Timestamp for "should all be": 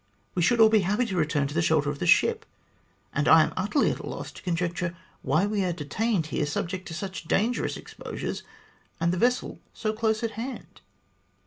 0.41-0.79